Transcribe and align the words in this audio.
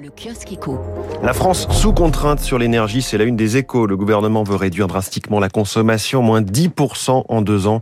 Le 0.00 0.10
kiosque 0.10 0.52
éco. 0.52 0.78
La 1.24 1.32
France 1.32 1.66
sous 1.72 1.92
contrainte 1.92 2.38
sur 2.38 2.56
l'énergie, 2.56 3.02
c'est 3.02 3.18
la 3.18 3.24
une 3.24 3.34
des 3.34 3.56
échos. 3.56 3.84
Le 3.84 3.96
gouvernement 3.96 4.44
veut 4.44 4.54
réduire 4.54 4.86
drastiquement 4.86 5.40
la 5.40 5.48
consommation, 5.48 6.22
moins 6.22 6.40
10% 6.40 7.24
en 7.28 7.42
deux 7.42 7.66
ans, 7.66 7.80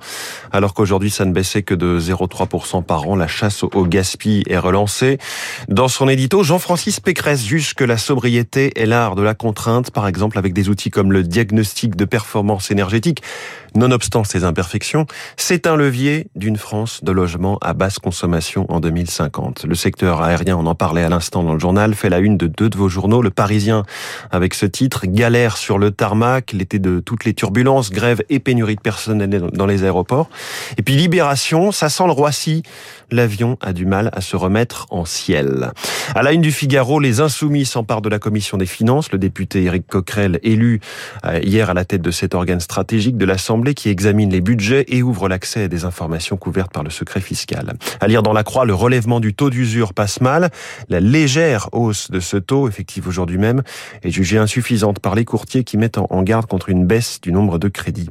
alors 0.51 0.73
qu'aujourd'hui 0.73 1.11
ça 1.11 1.27
ne 1.27 1.33
baissait 1.33 1.63
que 1.63 1.75
de 1.75 2.01
0,3% 2.01 2.83
par 2.83 3.07
an. 3.07 3.17
La 3.17 3.27
chasse 3.27 3.65
au 3.65 3.85
gaspillage 3.85 4.45
est 4.49 4.57
relancée. 4.57 5.19
Dans 5.69 5.89
son 5.89 6.09
édito, 6.09 6.43
Jean-Francis 6.43 7.01
Pécresse 7.01 7.45
juge 7.45 7.75
que 7.75 7.85
la 7.85 7.99
sobriété 7.99 8.81
est 8.81 8.87
l'art 8.87 9.15
de 9.15 9.21
la 9.21 9.35
contrainte, 9.35 9.91
par 9.91 10.09
exemple 10.09 10.39
avec 10.39 10.55
des 10.55 10.71
outils 10.71 10.89
comme 10.89 11.13
le 11.13 11.23
diagnostic 11.23 11.97
de 11.97 12.07
performance 12.07 12.71
énergétique. 12.71 13.21
Nonobstant 13.75 14.25
ses 14.25 14.45
imperfections, 14.45 15.05
c'est 15.37 15.67
un 15.67 15.77
levier 15.77 16.29
d'une 16.35 16.57
France 16.57 17.05
de 17.05 17.13
logement 17.13 17.59
à 17.61 17.75
basse 17.75 17.99
consommation 17.99 18.65
en 18.71 18.81
2050. 18.81 19.65
Le 19.65 19.75
secteur 19.75 20.23
aérien, 20.23 20.57
on 20.57 20.65
en 20.65 20.75
parlait 20.75 21.03
à 21.03 21.11
l'instant 21.11 21.43
dans 21.43 21.53
le 21.53 21.59
journal, 21.59 21.95
la 22.11 22.19
une 22.19 22.37
de 22.37 22.47
deux 22.47 22.69
de 22.69 22.77
vos 22.77 22.89
journaux. 22.89 23.23
Le 23.23 23.31
Parisien, 23.31 23.85
avec 24.31 24.55
ce 24.55 24.67
titre, 24.67 25.07
Galère 25.07 25.57
sur 25.57 25.79
le 25.79 25.91
tarmac, 25.91 26.53
l'été 26.53 26.79
de 26.79 27.01
toutes 27.01 27.25
les 27.25 27.35
turbulences, 27.35 27.91
grève 27.91 28.23
et 28.29 28.39
pénurie 28.39 28.77
de 28.77 28.81
personnel 28.81 29.49
dans 29.53 29.67
les 29.67 29.85
aéroports. 29.85 30.29
Et 30.79 30.83
puis 30.83 30.95
Libération, 30.95 31.73
ça 31.73 31.89
sent 31.89 32.07
le 32.07 32.13
Roissy. 32.13 32.63
L'avion 33.11 33.57
a 33.61 33.73
du 33.73 33.87
mal 33.87 34.11
à 34.13 34.21
se 34.21 34.37
remettre 34.37 34.87
en 34.91 35.05
ciel. 35.05 35.71
À 36.15 36.23
la 36.23 36.33
une 36.33 36.41
du 36.41 36.51
Figaro, 36.51 36.99
les 36.99 37.21
Insoumis 37.21 37.65
s'emparent 37.65 38.03
de 38.03 38.09
la 38.09 38.19
commission 38.19 38.59
des 38.59 38.67
finances. 38.67 39.13
Le 39.13 39.19
député 39.19 39.65
Éric 39.65 39.87
Coquerel, 39.87 40.41
élu 40.43 40.81
euh, 41.25 41.41
hier 41.43 41.71
à 41.71 41.75
la 41.75 41.85
tête 41.85 42.03
de 42.03 42.11
cet 42.11 42.35
organe 42.35 42.61
stratégique 42.61 43.17
de 43.17 43.25
l'Assemblée 43.25 43.75
qui 43.75 43.89
examine 43.89 44.31
les 44.31 44.41
budgets 44.41 44.85
et 44.89 45.03
ouvre 45.03 45.29
l'accès 45.29 45.65
à 45.65 45.69
des 45.69 45.85
informations 45.85 46.37
couvertes 46.37 46.73
par 46.73 46.83
le 46.83 46.91
secret 46.91 47.21
fiscal. 47.21 47.75
À 48.01 48.09
lire 48.09 48.23
dans 48.23 48.33
la 48.33 48.43
croix, 48.43 48.65
le 48.65 48.75
relèvement 48.75 49.21
du 49.21 49.35
taux 49.35 49.51
d'usure 49.51 49.95
passe 49.95 50.21
mal. 50.21 50.51
La 50.89 51.01
légère 51.01 51.69
hausse 51.73 51.96
de 52.11 52.21
ce 52.21 52.37
taux, 52.37 52.69
effective 52.69 53.09
aujourd'hui 53.09 53.39
même, 53.39 53.63
est 54.03 54.11
jugée 54.11 54.39
insuffisante 54.39 55.01
par 55.01 55.15
les 55.15 55.25
courtiers 55.25 55.65
qui 55.65 55.77
mettent 55.77 55.99
en 55.99 56.23
garde 56.23 56.47
contre 56.47 56.69
une 56.69 56.87
baisse 56.87 57.21
du 57.21 57.33
nombre 57.33 57.59
de 57.59 57.69
crédits. 57.69 58.11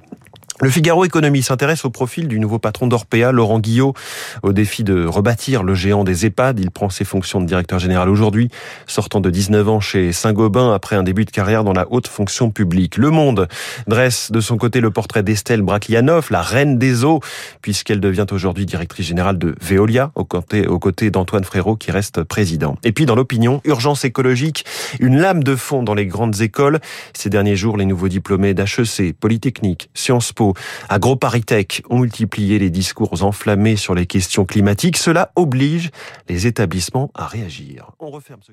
Le 0.61 0.70
Figaro 0.70 1.03
Économie 1.03 1.44
s'intéresse 1.44 1.84
au 1.84 1.89
profil 1.89 2.30
du 2.30 2.39
nouveau 2.39 2.59
patron 2.59 2.88
d'Orpea, 2.88 3.34
Laurent 3.34 3.59
Guillot, 3.59 3.94
au 4.42 4.53
défi 4.53 4.86
de 4.86 5.06
rebâtir 5.06 5.64
le 5.64 5.75
géant 5.75 6.06
des 6.06 6.25
EHPAD. 6.25 6.61
Il 6.61 6.72
prend 6.72 6.89
ses 6.89 7.03
fonctions 7.03 7.42
de 7.42 7.45
directeur 7.45 7.78
général 7.78 8.08
aujourd'hui, 8.08 8.50
sortant 8.88 9.20
de 9.20 9.30
19 9.30 9.67
ans 9.67 9.80
chez 9.81 10.14
Saint-Gobain 10.14 10.73
après 10.73 10.95
un 10.95 11.03
début 11.03 11.26
de 11.26 11.30
carrière 11.31 11.66
dans 11.66 11.73
la 11.73 11.86
haute 11.92 12.08
fonction 12.08 12.52
publique. 12.52 12.95
Le 12.95 13.09
Monde 13.09 13.50
dresse 13.88 14.31
de 14.31 14.39
son 14.39 14.56
côté 14.56 14.80
le 14.80 14.92
portrait 14.92 15.23
d'Estelle 15.23 15.61
Brachlianoff, 15.61 16.30
la 16.30 16.42
reine 16.42 16.80
des 16.80 17.03
eaux, 17.03 17.20
puisqu'elle 17.61 18.00
devient 18.00 18.28
aujourd'hui 18.31 18.66
directrice 18.66 19.08
générale 19.08 19.38
de 19.38 19.56
Veolia, 19.61 20.14
aux 20.16 20.26
aux 20.70 20.80
côtés 20.80 21.11
d'Antoine 21.11 21.44
Frérot 21.44 21.76
qui 21.76 21.92
reste 21.92 22.23
président. 22.23 22.78
Et 22.86 22.94
puis 22.94 23.06
dans 23.06 23.16
l'opinion, 23.16 23.59
urgence 23.66 24.06
écologique, 24.06 24.64
une 25.02 25.17
lame 25.20 25.44
de 25.44 25.58
fond 25.58 25.83
dans 25.83 25.95
les 25.95 26.06
grandes 26.06 26.39
écoles. 26.39 26.80
Ces 27.14 27.30
derniers 27.30 27.58
jours, 27.58 27.76
les 27.76 27.86
nouveaux 27.86 28.08
diplômés 28.08 28.53
d'HEC, 28.53 29.17
Polytechnique, 29.20 29.89
Sciences 29.94 30.31
Po, 30.31 30.45
AgroParisTech 30.90 31.84
ont 31.90 32.00
multiplié 32.00 32.60
les 32.60 32.70
discours 32.70 33.24
enflammés 33.24 33.76
sur 33.76 33.96
les 33.96 34.06
questions 34.06 34.46
climatiques. 34.46 34.98
Cela 34.98 35.32
oblige 35.36 35.90
les 36.30 36.48
établissements 36.48 37.12
à 37.14 37.28
réagir. 37.28 37.92
On 38.00 38.10
referme 38.10 38.42
ce 38.42 38.52